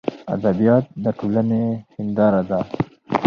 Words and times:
ادبیات 0.35 0.85
دټولني 1.03 1.65
هنداره 1.95 2.41
ده. 2.49 2.59